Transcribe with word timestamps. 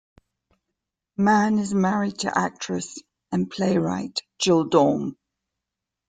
Mann 1.17 1.59
is 1.59 1.75
married 1.75 2.17
to 2.21 2.35
actress 2.35 2.97
and 3.31 3.51
playwright 3.51 4.19
Jill 4.39 4.67
Daum. 4.67 5.15